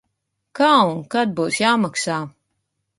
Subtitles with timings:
[0.59, 2.21] Kā un kad būs jāmaksā?